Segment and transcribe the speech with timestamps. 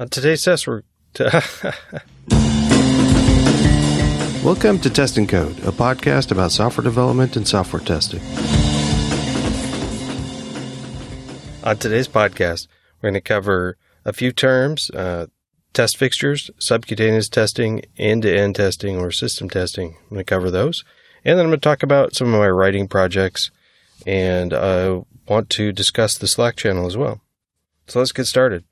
[0.00, 0.82] On today's test, we're.
[4.44, 8.20] Welcome to Test and Code, a podcast about software development and software testing.
[11.64, 12.68] On today's podcast,
[13.02, 15.26] we're going to cover a few terms uh,
[15.72, 19.96] test fixtures, subcutaneous testing, end to end testing, or system testing.
[20.02, 20.84] I'm going to cover those.
[21.24, 23.50] And then I'm going to talk about some of my writing projects
[24.06, 27.20] and I want to discuss the Slack channel as well.
[27.88, 28.62] So let's get started.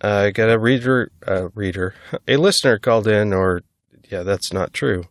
[0.00, 1.94] I got a reader, a reader,
[2.28, 3.62] a listener called in, or
[4.10, 5.04] yeah, that's not true.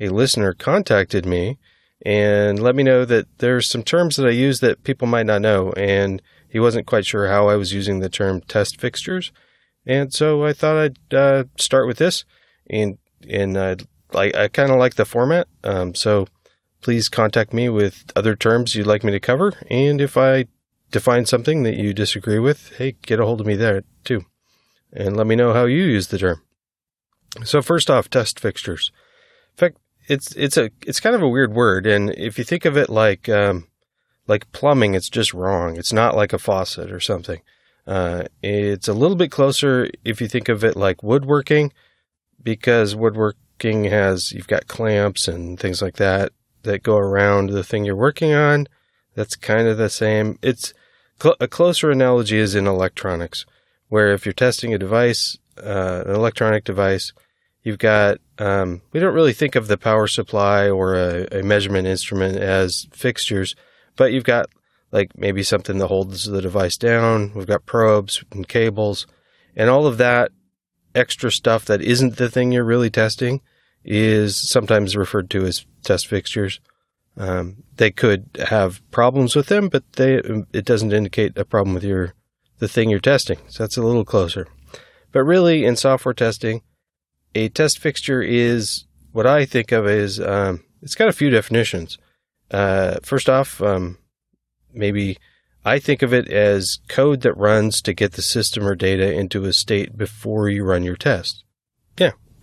[0.00, 1.58] A listener contacted me
[2.04, 5.40] and let me know that there's some terms that I use that people might not
[5.40, 9.32] know, and he wasn't quite sure how I was using the term test fixtures,
[9.86, 12.24] and so I thought I'd uh, start with this,
[12.68, 13.76] and and I
[14.12, 16.26] like I kind of like the format, um, so
[16.82, 20.46] please contact me with other terms you'd like me to cover, and if I
[20.94, 24.24] define something that you disagree with, hey, get a hold of me there too
[24.94, 26.40] and let me know how you use the term.
[27.42, 28.92] So first off, test fixtures.
[29.54, 32.64] In fact, it's it's a it's kind of a weird word, and if you think
[32.64, 33.66] of it like um,
[34.26, 35.76] like plumbing, it's just wrong.
[35.76, 37.42] It's not like a faucet or something.
[37.86, 41.72] Uh, it's a little bit closer if you think of it like woodworking,
[42.42, 47.84] because woodworking has you've got clamps and things like that that go around the thing
[47.84, 48.68] you're working on.
[49.14, 50.38] That's kind of the same.
[50.40, 50.72] It's
[51.20, 53.44] cl- a closer analogy is in electronics
[53.88, 57.12] where if you're testing a device, uh, an electronic device,
[57.62, 61.86] you've got, um, we don't really think of the power supply or a, a, measurement
[61.86, 63.54] instrument as fixtures,
[63.96, 64.46] but you've got
[64.90, 67.32] like maybe something that holds the device down.
[67.34, 69.06] We've got probes and cables
[69.56, 70.32] and all of that
[70.94, 73.40] extra stuff that isn't the thing you're really testing
[73.84, 76.60] is sometimes referred to as test fixtures.
[77.16, 80.14] Um, they could have problems with them, but they,
[80.52, 82.14] it doesn't indicate a problem with your
[82.58, 83.38] the thing you're testing.
[83.48, 84.46] So that's a little closer.
[85.12, 86.62] But really, in software testing,
[87.34, 91.98] a test fixture is what I think of as um, it's got a few definitions.
[92.50, 93.98] Uh, first off, um,
[94.72, 95.18] maybe
[95.64, 99.44] I think of it as code that runs to get the system or data into
[99.44, 101.43] a state before you run your test.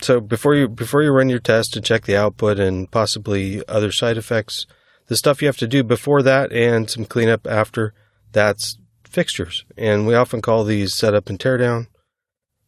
[0.02, 3.92] So before you before you run your test and check the output and possibly other
[3.92, 4.66] side effects,
[5.08, 7.94] the stuff you have to do before that and some cleanup after,
[8.32, 11.88] that's fixtures, and we often call these setup and teardown.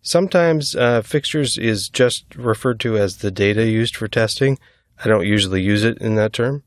[0.01, 4.59] Sometimes uh, fixtures is just referred to as the data used for testing.
[5.03, 6.63] I don't usually use it in that term.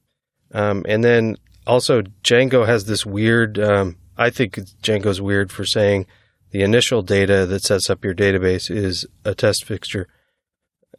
[0.53, 6.07] Um, and then also Django has this weird, um, I think Django's weird for saying
[6.51, 10.09] the initial data that sets up your database is a test fixture.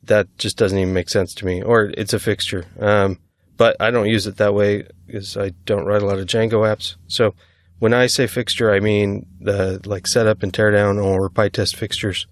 [0.07, 2.65] That just doesn't even make sense to me, or it's a fixture.
[2.79, 3.19] Um,
[3.57, 6.61] but I don't use it that way because I don't write a lot of Django
[6.61, 6.95] apps.
[7.07, 7.33] So
[7.79, 12.27] when I say fixture, I mean the like setup and teardown or PyTest fixtures.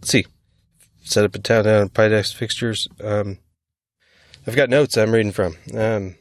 [0.00, 0.26] Let's see,
[1.02, 2.88] setup and teardown PyTest fixtures.
[3.02, 3.38] Um,
[4.46, 5.56] I've got notes I'm reading from.
[5.74, 6.16] Um,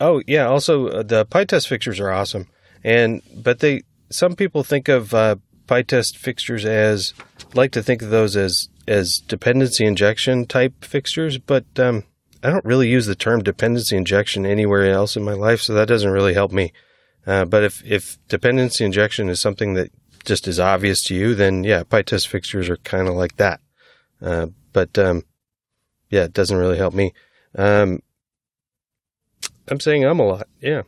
[0.00, 2.46] oh yeah, also uh, the PyTest fixtures are awesome,
[2.84, 5.36] and but they some people think of uh,
[5.66, 7.14] PyTest fixtures as
[7.54, 12.04] like to think of those as as dependency injection type fixtures, but um,
[12.42, 15.88] I don't really use the term dependency injection anywhere else in my life, so that
[15.88, 16.72] doesn't really help me.
[17.26, 19.90] Uh, but if, if dependency injection is something that
[20.24, 23.60] just is obvious to you, then yeah, PyTest fixtures are kind of like that.
[24.22, 25.22] Uh, but, um,
[26.10, 27.12] yeah, it doesn't really help me.
[27.54, 28.00] Um,
[29.68, 30.48] I'm saying I'm a lot.
[30.60, 30.82] Yeah.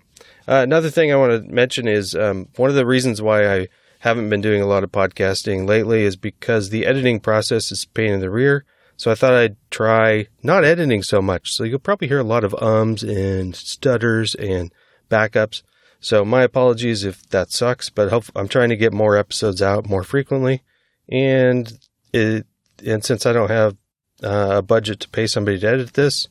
[0.49, 3.69] Uh, another thing I want to mention is, um, one of the reasons why I
[4.01, 8.13] haven't been doing a lot of podcasting lately is because the editing process is pain
[8.13, 8.65] in the rear.
[8.97, 11.53] So I thought I'd try not editing so much.
[11.53, 14.73] So you'll probably hear a lot of ums and stutters and
[15.11, 15.63] backups.
[16.01, 20.03] So my apologies if that sucks, but I'm trying to get more episodes out more
[20.03, 20.63] frequently.
[21.11, 21.71] And
[22.13, 22.47] it,
[22.85, 23.77] and since I don't have
[24.23, 26.29] uh, a budget to pay somebody to edit this,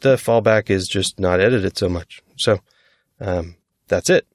[0.00, 2.20] the fallback is just not edit it so much.
[2.36, 2.60] So,
[3.20, 4.26] um, that's it.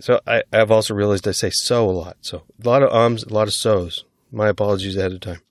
[0.00, 2.16] So I, I've also realized I say so a lot.
[2.20, 4.04] So a lot of ums, a lot of so's.
[4.32, 5.42] My apologies ahead of time.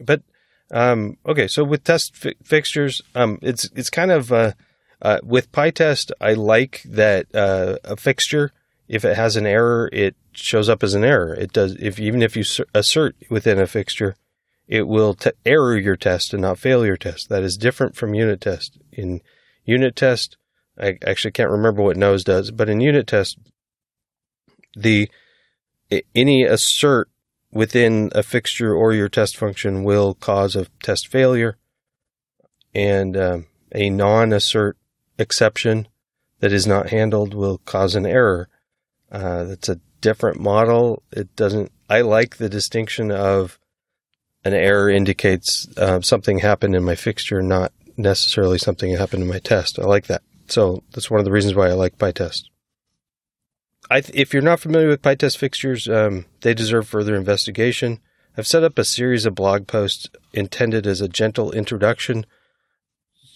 [0.00, 0.22] But,
[0.70, 1.48] um, okay.
[1.48, 4.52] So with test fi- fixtures, um, it's, it's kind of, uh,
[5.02, 8.52] uh, with PyTest, I like that uh, a fixture,
[8.88, 11.34] if it has an error, it shows up as an error.
[11.34, 12.44] It does if even if you
[12.74, 14.16] assert within a fixture,
[14.66, 17.28] it will error your test and not fail your test.
[17.28, 18.78] That is different from unit test.
[18.92, 19.20] In
[19.64, 20.36] unit test,
[20.80, 23.38] I actually can't remember what nose does, but in unit test,
[24.76, 25.10] the
[26.14, 27.08] any assert
[27.50, 31.56] within a fixture or your test function will cause a test failure,
[32.74, 34.76] and um, a non-assert
[35.18, 35.88] exception
[36.40, 38.48] that is not handled will cause an error.
[39.10, 41.02] Uh, that's a different model.
[41.10, 43.58] It doesn't I like the distinction of
[44.44, 49.38] an error indicates uh, something happened in my fixture, not necessarily something happened in my
[49.38, 49.78] test.
[49.78, 50.22] I like that.
[50.48, 52.44] So that's one of the reasons why I like PyTest.
[53.90, 58.00] Th- if you're not familiar with PyTest fixtures, um, they deserve further investigation.
[58.36, 62.26] I've set up a series of blog posts intended as a gentle introduction,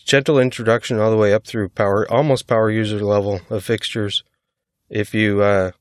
[0.04, 4.22] gentle introduction all the way up through power, almost power user level of fixtures.
[4.88, 5.72] If you uh,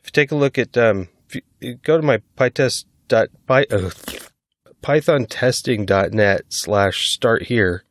[0.00, 1.08] if you take a look at um,
[1.82, 3.90] go to my PyTest dot py, uh,
[4.82, 7.84] pythontesting.net slash start here.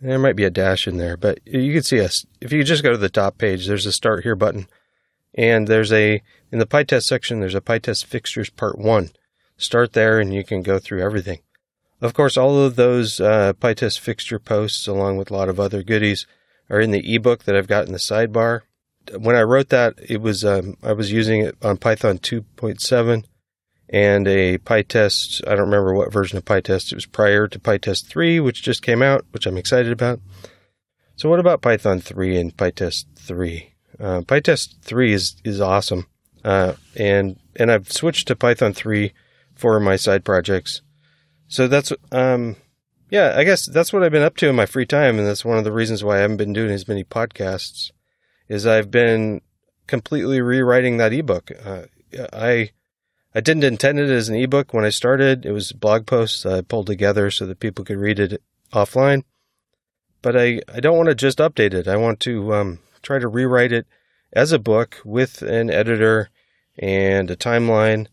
[0.00, 2.24] There might be a dash in there, but you can see us.
[2.40, 4.68] If you just go to the top page, there's a start here button.
[5.38, 6.20] And there's a,
[6.50, 9.10] in the PyTest section, there's a PyTest fixtures part one.
[9.56, 11.38] Start there and you can go through everything.
[12.00, 15.84] Of course, all of those uh, PyTest fixture posts, along with a lot of other
[15.84, 16.26] goodies,
[16.68, 18.62] are in the ebook that I've got in the sidebar.
[19.16, 23.24] When I wrote that, it was um, I was using it on Python 2.7
[23.88, 25.46] and a PyTest.
[25.46, 26.90] I don't remember what version of PyTest.
[26.90, 30.20] It was prior to PyTest 3, which just came out, which I'm excited about.
[31.14, 33.74] So, what about Python 3 and PyTest 3?
[34.00, 36.06] Uh, PyTest 3 is is awesome,
[36.44, 39.12] uh, and and I've switched to Python 3
[39.54, 40.82] for my side projects.
[41.48, 42.56] So that's um,
[43.10, 45.44] yeah, I guess that's what I've been up to in my free time, and that's
[45.44, 47.90] one of the reasons why I haven't been doing as many podcasts.
[48.48, 49.42] Is I've been
[49.86, 51.50] completely rewriting that ebook.
[51.64, 51.82] Uh,
[52.32, 52.70] I
[53.34, 55.44] I didn't intend it as an ebook when I started.
[55.44, 58.42] It was blog posts I pulled together so that people could read it
[58.72, 59.24] offline.
[60.22, 61.86] But I, I don't want to just update it.
[61.86, 62.78] I want to um,
[63.08, 63.86] try to rewrite it
[64.32, 66.30] as a book with an editor
[66.78, 68.06] and a timeline.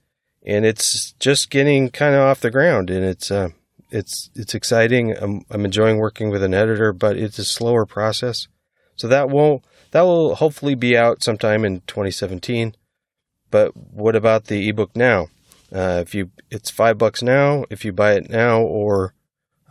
[0.45, 3.49] And it's just getting kind of off the ground, and it's uh,
[3.89, 5.17] it's it's exciting.
[5.17, 8.47] I'm, I'm enjoying working with an editor, but it's a slower process.
[8.95, 12.75] So that won't that will hopefully be out sometime in 2017.
[13.49, 15.27] But what about the ebook now?
[15.73, 17.65] Uh, if you, it's five bucks now.
[17.69, 19.13] If you buy it now or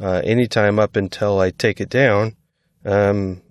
[0.00, 2.36] uh, anytime up until I take it down,
[2.84, 3.42] um,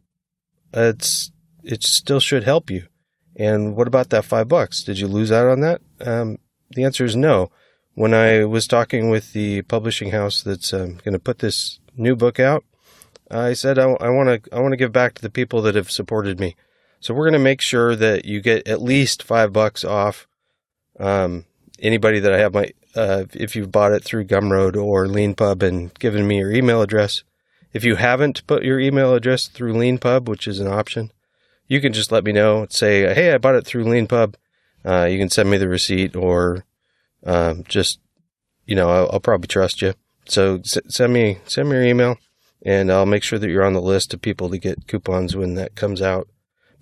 [0.73, 1.31] it's
[1.63, 2.87] it still should help you.
[3.35, 4.83] And what about that five bucks?
[4.83, 5.81] Did you lose out on that?
[6.01, 6.37] Um,
[6.71, 7.49] the answer is no.
[7.95, 12.15] When I was talking with the publishing house that's um, going to put this new
[12.15, 12.63] book out,
[13.29, 15.91] I said I want to I want to give back to the people that have
[15.91, 16.55] supported me.
[16.99, 20.27] So we're going to make sure that you get at least five bucks off.
[20.99, 21.45] Um,
[21.79, 25.93] anybody that I have my, uh, if you've bought it through Gumroad or LeanPub and
[25.99, 27.23] given me your email address.
[27.73, 31.11] If you haven't put your email address through LeanPub, which is an option,
[31.73, 32.67] you can just let me know.
[32.69, 34.35] Say, hey, I bought it through LeanPub.
[34.85, 36.65] Uh, you can send me the receipt or
[37.25, 37.99] um, just,
[38.65, 39.93] you know, I'll, I'll probably trust you.
[40.25, 42.17] So s- send me send me your email,
[42.65, 45.55] and I'll make sure that you're on the list of people to get coupons when
[45.55, 46.27] that comes out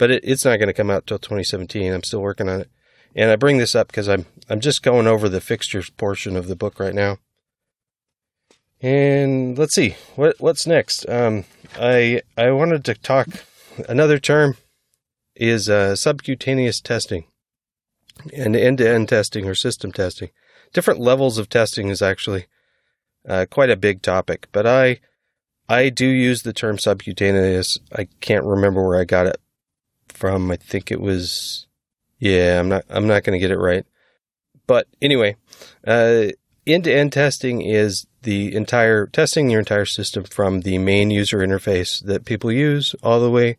[0.02, 1.94] but it, it's not going to come out till 2017.
[1.94, 2.72] I'm still working on it.
[3.16, 6.48] And I bring this up because I'm I'm just going over the fixtures portion of
[6.48, 7.20] the book right now.
[8.82, 11.08] And let's see what what's next.
[11.08, 11.44] Um,
[11.80, 13.28] I I wanted to talk.
[13.88, 14.58] Another term
[15.36, 17.26] is uh, subcutaneous testing
[18.34, 20.30] and end-to-end testing or system testing.
[20.74, 22.46] Different levels of testing is actually
[23.28, 25.00] uh, quite a big topic, but I
[25.70, 27.78] I do use the term subcutaneous.
[27.94, 29.38] I can't remember where I got it
[30.10, 31.68] from I think it was
[32.20, 33.86] yeah, I'm not I'm not going to get it right.
[34.68, 35.36] But anyway,
[35.86, 36.28] uh,
[36.68, 42.26] end-to-end testing is the entire testing your entire system from the main user interface that
[42.26, 43.58] people use all the way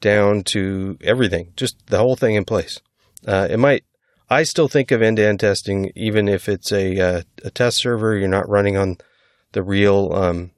[0.00, 2.80] down to everything, just the whole thing in place.
[3.26, 3.84] Uh, it might
[4.28, 8.28] I still think of end-to-end testing even if it's a uh, a test server you're
[8.28, 8.98] not running on
[9.52, 10.50] the real um,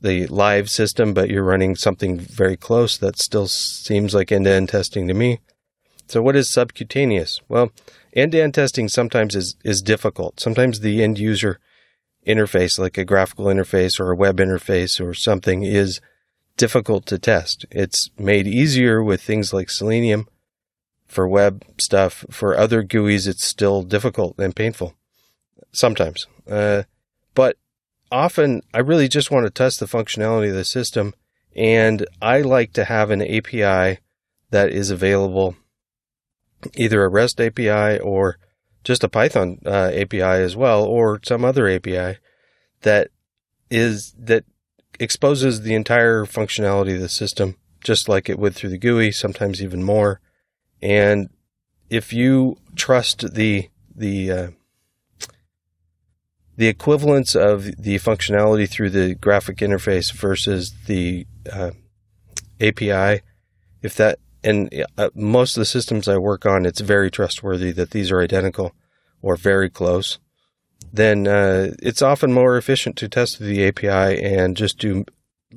[0.00, 2.96] the live system, but you're running something very close.
[2.96, 5.40] That still seems like end to end testing to me.
[6.06, 7.40] So, what is subcutaneous?
[7.48, 7.72] Well,
[8.12, 10.40] end to end testing sometimes is, is difficult.
[10.40, 11.58] Sometimes the end user
[12.26, 16.00] interface, like a graphical interface or a web interface or something, is
[16.58, 17.64] difficult to test.
[17.70, 20.28] It's made easier with things like Selenium
[21.06, 22.26] for web stuff.
[22.30, 24.94] For other GUIs, it's still difficult and painful
[25.72, 26.26] sometimes.
[26.46, 26.82] Uh,
[27.34, 27.56] but
[28.12, 31.14] often I really just want to test the functionality of the system,
[31.56, 34.00] and I like to have an API
[34.50, 35.56] that is available,
[36.74, 38.38] either a REST API or
[38.84, 42.18] just a Python uh, API as well, or some other API
[42.82, 43.10] that
[43.70, 44.44] is that
[44.98, 49.62] exposes the entire functionality of the system, just like it would through the GUI, sometimes
[49.62, 50.20] even more.
[50.82, 51.30] And
[51.90, 54.48] if you trust the the uh,
[56.56, 61.70] the equivalence of the functionality through the graphic interface versus the uh,
[62.60, 63.22] API,
[63.82, 67.92] if that, and uh, most of the systems I work on, it's very trustworthy that
[67.92, 68.74] these are identical.
[69.20, 70.18] or very close,
[70.92, 75.04] then uh, it's often more efficient to test through the API and just do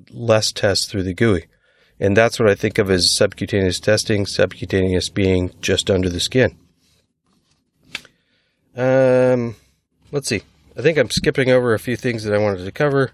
[0.09, 1.45] less tests through the GUI.
[1.99, 6.57] And that's what I think of as subcutaneous testing, subcutaneous being just under the skin.
[8.75, 9.55] Um,
[10.11, 10.41] let's see.
[10.77, 13.11] I think I'm skipping over a few things that I wanted to cover.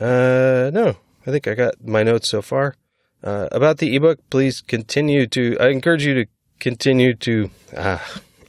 [0.00, 2.74] Uh, no, I think I got my notes so far.
[3.22, 5.56] Uh, about the ebook, please continue to.
[5.58, 6.26] I encourage you to
[6.58, 7.50] continue to.
[7.74, 7.98] Uh,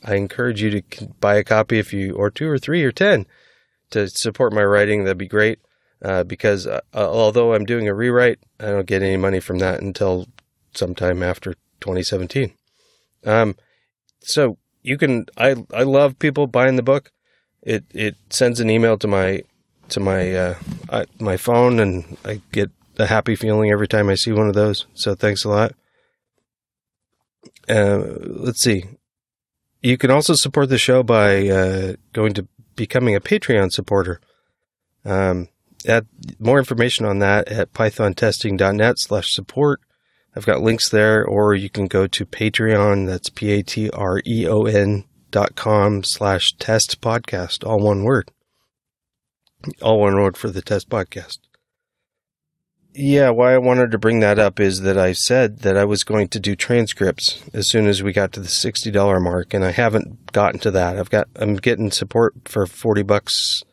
[0.06, 3.26] I encourage you to buy a copy if you, or two or three or ten,
[3.90, 5.04] to support my writing.
[5.04, 5.60] That'd be great.
[6.02, 9.82] Uh, because uh, although I'm doing a rewrite, I don't get any money from that
[9.82, 10.28] until
[10.74, 12.54] sometime after 2017.
[13.26, 13.56] Um,
[14.20, 15.26] so you can.
[15.38, 17.12] I I love people buying the book.
[17.64, 19.42] It it sends an email to my
[19.90, 20.56] to my uh,
[20.90, 24.54] I, my phone, and I get a happy feeling every time I see one of
[24.54, 24.86] those.
[24.94, 25.74] So thanks a lot.
[27.68, 28.84] Uh, let's see.
[29.86, 34.20] You can also support the show by uh, going to becoming a Patreon supporter.
[35.06, 35.50] Um,
[35.88, 36.08] add
[36.39, 39.82] more information on that at pythontesting.net slash support.
[40.36, 43.06] I've got links there, or you can go to Patreon.
[43.06, 48.04] That's P A T R E O N dot com slash test podcast, all one
[48.04, 48.32] word.
[49.84, 51.38] All one word for the test podcast.
[52.98, 56.06] Yeah, why I wanted to bring that up is that I said that I was
[56.06, 59.66] going to do transcripts as soon as we got to the sixty dollar mark, and
[59.66, 60.98] I haven't gotten to that.
[60.98, 63.64] I've got I'm getting support for forty bucks.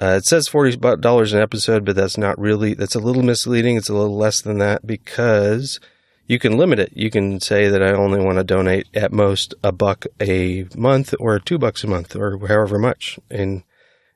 [0.00, 2.74] Uh, it says forty dollars an episode, but that's not really.
[2.74, 3.76] That's a little misleading.
[3.76, 5.80] It's a little less than that because
[6.28, 6.92] you can limit it.
[6.94, 11.12] You can say that I only want to donate at most a buck a month
[11.18, 13.64] or two bucks a month or however much, and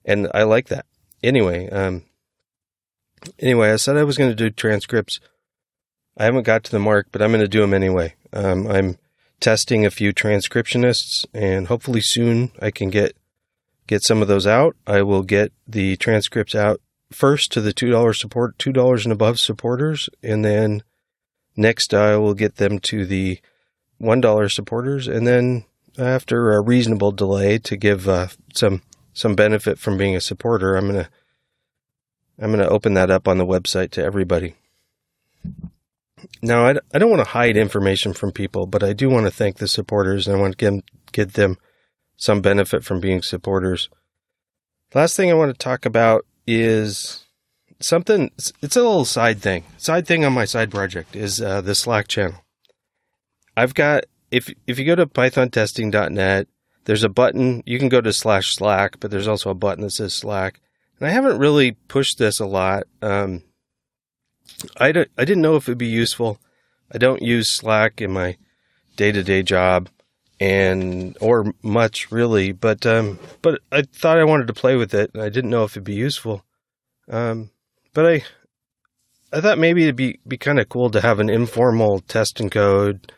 [0.04, 0.86] and I like that.
[1.24, 2.04] Anyway, um,
[3.38, 5.20] anyway, I said I was going to do transcripts.
[6.16, 8.14] I haven't got to the mark, but I'm going to do them anyway.
[8.32, 8.98] Um, I'm
[9.40, 13.16] testing a few transcriptionists, and hopefully soon I can get
[13.86, 14.76] get some of those out.
[14.86, 19.12] I will get the transcripts out first to the two dollars support, two dollars and
[19.12, 20.82] above supporters, and then
[21.56, 23.40] next I will get them to the
[23.98, 25.64] one dollar supporters, and then
[25.98, 30.86] after a reasonable delay to give uh, some some benefit from being a supporter, I'm
[30.86, 31.10] gonna
[32.40, 34.54] I'm going to open that up on the website to everybody.
[36.40, 39.30] Now, I, I don't want to hide information from people, but I do want to
[39.30, 41.58] thank the supporters and I want to give, give them
[42.16, 43.88] some benefit from being supporters.
[44.94, 47.24] Last thing I want to talk about is
[47.80, 49.64] something, it's a little side thing.
[49.76, 52.44] Side thing on my side project is uh, the Slack channel.
[53.56, 56.48] I've got, if, if you go to pythontesting.net,
[56.84, 59.90] there's a button, you can go to slash Slack, but there's also a button that
[59.90, 60.60] says Slack
[61.06, 62.84] I haven't really pushed this a lot.
[63.00, 63.42] Um,
[64.76, 66.38] I, don't, I didn't know if it'd be useful.
[66.92, 68.36] I don't use Slack in my
[68.96, 69.88] day to day job
[70.38, 75.12] and or much really, but um, but I thought I wanted to play with it.
[75.14, 76.44] And I didn't know if it'd be useful.
[77.08, 77.50] Um,
[77.94, 78.24] but I
[79.32, 82.50] I thought maybe it'd be be kind of cool to have an informal test and
[82.50, 83.12] code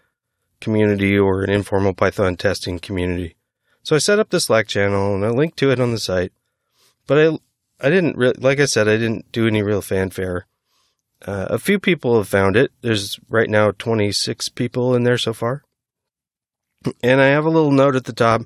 [0.61, 3.37] community or an informal Python testing community.
[3.83, 6.33] So I set up the Slack channel and I linked to it on the site.
[7.07, 7.39] But I
[7.85, 10.47] I didn't really, like I said, I didn't do any real fanfare.
[11.21, 12.73] Uh, a few people have found it.
[12.81, 15.65] There's right now 26 people in there so far.
[17.03, 18.41] And I have a little note at the top.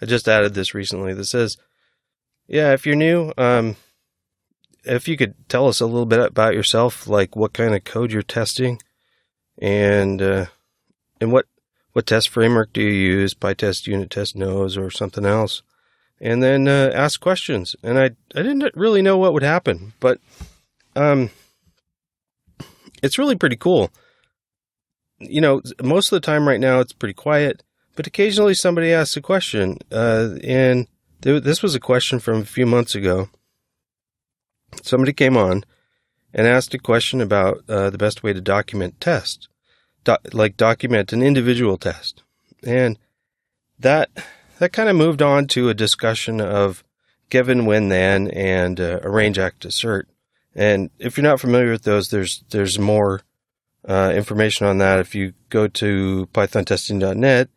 [0.00, 1.58] I just added this recently that says,
[2.46, 3.76] yeah, if you're new, um,
[4.84, 8.12] if you could tell us a little bit about yourself, like what kind of code
[8.12, 8.80] you're testing
[9.60, 10.46] and, uh,
[11.20, 11.44] and what,
[11.92, 13.34] what test framework do you use?
[13.34, 15.62] PyTest, unit test, nose, or something else?
[16.20, 17.74] And then uh, ask questions.
[17.82, 20.20] And I I didn't really know what would happen, but
[20.94, 21.30] um,
[23.02, 23.90] it's really pretty cool.
[25.18, 27.62] You know, most of the time right now it's pretty quiet,
[27.94, 29.78] but occasionally somebody asks a question.
[29.90, 30.86] Uh, and
[31.22, 33.28] th- this was a question from a few months ago.
[34.82, 35.64] Somebody came on
[36.32, 39.48] and asked a question about uh, the best way to document test,
[40.04, 42.22] Do- like document an individual test,
[42.64, 42.98] and
[43.78, 44.10] that
[44.60, 46.84] that kind of moved on to a discussion of
[47.30, 50.06] given, when, then, and uh, arrange, act, assert.
[50.54, 53.22] And if you're not familiar with those, there's there's more
[53.88, 54.98] uh, information on that.
[54.98, 57.48] If you go to pythontesting.net,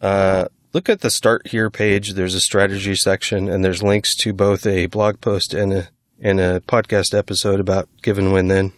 [0.00, 2.12] uh, look at the start here page.
[2.12, 5.88] There's a strategy section, and there's links to both a blog post and a
[6.20, 8.72] and a podcast episode about given, when, then.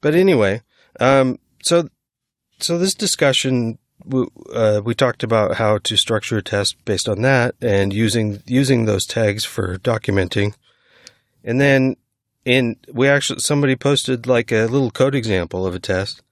[0.00, 0.62] But anyway,
[0.98, 1.90] um, so
[2.58, 7.22] so this discussion we, uh, we talked about how to structure a test based on
[7.22, 10.54] that and using using those tags for documenting.
[11.44, 11.96] And then
[12.44, 16.22] in we actually somebody posted like a little code example of a test.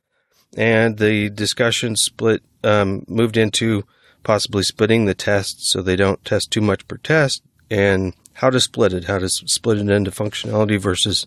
[0.57, 3.85] and the discussion split um, moved into
[4.23, 8.61] possibly splitting the tests so they don't test too much per test, and how to
[8.61, 11.27] split it, how to split it into functionality versus,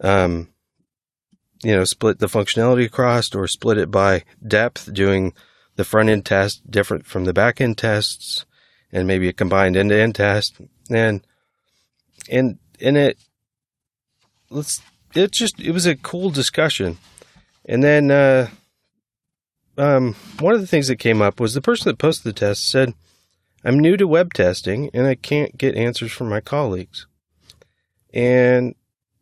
[0.00, 0.48] um,
[1.66, 5.32] you know, split the functionality across or split it by depth, doing
[5.74, 8.46] the front end test different from the back end tests,
[8.92, 11.26] and maybe a combined end to end test, and
[12.30, 13.18] and in it,
[14.48, 14.80] let's
[15.16, 16.98] it just it was a cool discussion,
[17.64, 18.48] and then uh,
[19.76, 22.70] um, one of the things that came up was the person that posted the test
[22.70, 22.94] said,
[23.64, 27.08] "I'm new to web testing and I can't get answers from my colleagues,"
[28.14, 28.76] and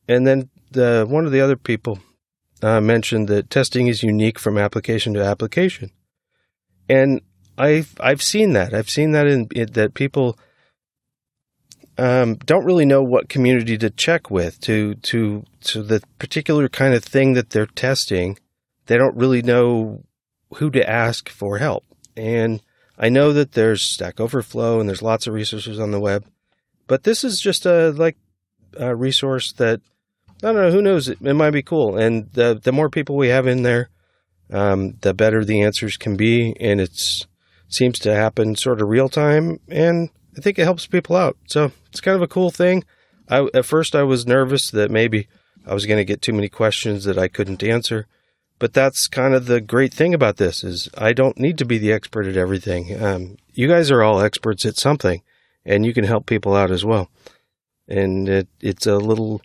[0.07, 2.01] and then the one of the other people
[2.65, 5.91] uh, mentioned that testing is unique from application to application,
[6.89, 7.21] and
[7.59, 10.39] I've I've seen that I've seen that in, that people
[11.97, 16.95] um, don't really know what community to check with to to to the particular kind
[16.95, 18.39] of thing that they're testing.
[18.87, 20.05] They don't really know
[20.55, 21.85] who to ask for help.
[22.17, 22.63] And
[22.99, 26.25] I know that there's Stack Overflow and there's lots of resources on the web,
[26.87, 28.17] but this is just a like
[28.77, 29.81] a resource that
[30.43, 30.71] I don't know.
[30.71, 31.09] Who knows?
[31.09, 31.97] It, it might be cool.
[31.97, 33.91] And the the more people we have in there,
[34.51, 36.57] um, the better the answers can be.
[36.61, 37.27] And it's
[37.69, 39.61] seems to happen sort of real time.
[39.69, 41.37] And I think it helps people out.
[41.47, 42.85] So it's kind of a cool thing.
[43.29, 45.29] I, at first, I was nervous that maybe
[45.67, 48.07] I was going to get too many questions that I couldn't answer.
[48.59, 51.79] But that's kind of the great thing about this is I don't need to be
[51.79, 53.03] the expert at everything.
[53.03, 55.23] Um, you guys are all experts at something,
[55.65, 57.11] and you can help people out as well.
[57.89, 59.43] And it, it's a little,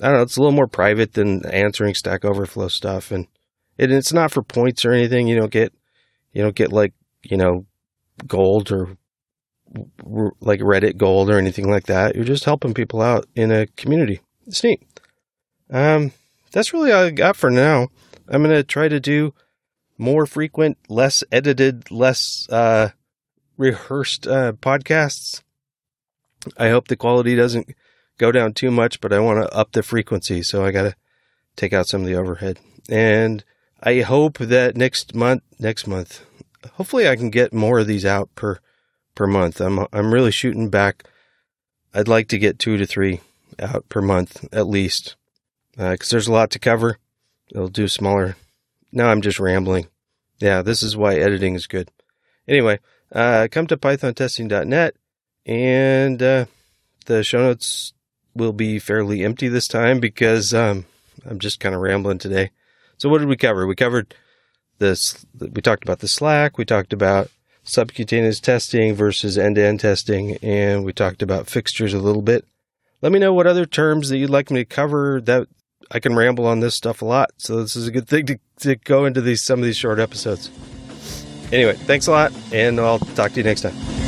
[0.00, 3.28] I don't know, it's a little more private than answering Stack Overflow stuff, and
[3.78, 5.28] it, it's not for points or anything.
[5.28, 5.72] You don't get,
[6.32, 6.92] you don't get like
[7.24, 7.66] you know,
[8.26, 8.96] gold or
[10.40, 12.14] like Reddit gold or anything like that.
[12.14, 14.20] You're just helping people out in a community.
[14.46, 14.82] It's neat.
[15.70, 16.12] Um,
[16.52, 17.88] that's really all I got for now.
[18.28, 19.34] I'm to try to do
[19.98, 22.90] more frequent, less edited, less uh,
[23.56, 25.42] rehearsed uh, podcasts.
[26.56, 27.74] I hope the quality doesn't
[28.18, 30.42] go down too much, but I want to up the frequency.
[30.42, 30.94] So I got to
[31.56, 32.58] take out some of the overhead.
[32.88, 33.44] And
[33.82, 36.24] I hope that next month, next month,
[36.74, 38.58] hopefully I can get more of these out per
[39.14, 39.60] per month.
[39.60, 41.04] I'm I'm really shooting back.
[41.92, 43.20] I'd like to get two to three
[43.58, 45.16] out per month at least,
[45.78, 46.98] uh, there's a lot to cover.
[47.50, 48.36] It'll do smaller.
[48.92, 49.88] Now I'm just rambling.
[50.38, 51.90] Yeah, this is why editing is good.
[52.46, 52.78] Anyway,
[53.12, 54.94] uh, come to pythontesting.net,
[55.46, 56.44] and uh,
[57.06, 57.92] the show notes
[58.34, 60.86] will be fairly empty this time because um,
[61.28, 62.50] I'm just kind of rambling today.
[62.98, 63.66] So what did we cover?
[63.66, 64.14] We covered
[64.78, 65.24] this.
[65.38, 66.58] We talked about the Slack.
[66.58, 67.30] We talked about
[67.62, 72.44] subcutaneous testing versus end-to-end testing, and we talked about fixtures a little bit.
[73.02, 75.20] Let me know what other terms that you'd like me to cover.
[75.20, 75.48] That
[75.90, 78.38] I can ramble on this stuff a lot, so this is a good thing to,
[78.60, 80.50] to go into these some of these short episodes.
[81.52, 84.03] Anyway, thanks a lot, and I'll talk to you next time.